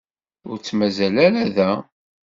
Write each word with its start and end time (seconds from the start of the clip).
Ur 0.49 0.57
tt-mazal 0.57 1.15
ara 1.25 1.43
da. 1.55 1.71